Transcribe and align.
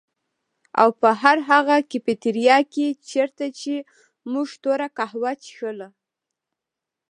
او 0.81 0.89
په 1.01 1.09
هر 1.21 1.37
هغه 1.51 1.75
کيفېټيريا 1.91 2.57
کي 2.73 2.87
چيرته 3.09 3.45
چي 3.59 3.75
مونږ 4.31 4.47
توره 4.63 4.87
کهوه 4.97 5.31
څښله 5.43 5.87